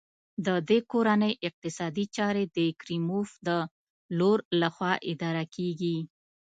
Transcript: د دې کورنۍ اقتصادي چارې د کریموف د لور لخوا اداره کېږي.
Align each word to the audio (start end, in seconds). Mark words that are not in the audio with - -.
د 0.45 0.47
دې 0.69 0.79
کورنۍ 0.91 1.33
اقتصادي 1.47 2.05
چارې 2.17 2.43
د 2.55 2.57
کریموف 2.81 3.29
د 3.47 3.49
لور 4.17 4.37
لخوا 4.61 4.93
اداره 5.11 5.43
کېږي. 5.55 5.97